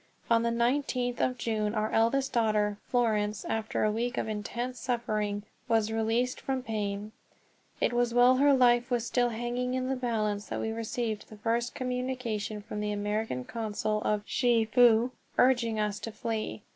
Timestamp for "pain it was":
6.63-8.11